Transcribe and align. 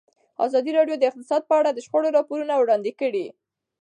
ازادي 0.45 0.71
راډیو 0.77 0.95
د 0.99 1.03
اقتصاد 1.09 1.41
په 1.49 1.53
اړه 1.59 1.69
د 1.73 1.79
شخړو 1.85 2.15
راپورونه 2.17 2.53
وړاندې 2.57 2.91
کړي. 2.99 3.25